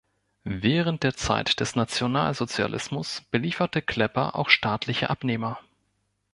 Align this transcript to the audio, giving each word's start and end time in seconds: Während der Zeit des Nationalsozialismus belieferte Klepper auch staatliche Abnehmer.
Während 0.45 1.03
der 1.03 1.13
Zeit 1.13 1.59
des 1.59 1.75
Nationalsozialismus 1.75 3.21
belieferte 3.29 3.83
Klepper 3.83 4.33
auch 4.35 4.49
staatliche 4.49 5.11
Abnehmer. 5.11 5.59